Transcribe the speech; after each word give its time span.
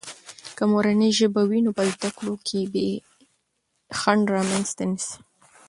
که 0.57 0.63
مورنۍ 0.71 1.09
ژبه 1.19 1.41
وي، 1.49 1.59
نو 1.65 1.71
په 1.77 1.83
زده 1.93 2.09
کړو 2.17 2.35
کې 2.47 2.59
بې 2.73 2.87
خنډ 3.99 4.25
رامنځته 4.37 4.83
نه 4.91 4.97
سي. 5.05 5.17